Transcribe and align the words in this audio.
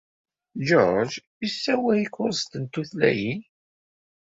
Jorge 0.67 1.19
yessawal 1.41 2.01
kuẓet 2.13 2.53
n 2.61 2.63
tutlayin. 2.71 3.41